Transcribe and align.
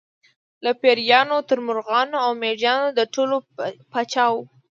له 0.63 0.71
پېریانو 0.81 1.37
تر 1.49 1.57
مرغانو 1.67 2.17
او 2.25 2.31
مېږیانو 2.41 2.87
د 2.97 3.01
ټولو 3.13 3.35
پاچا 3.91 4.25
و. 4.33 4.37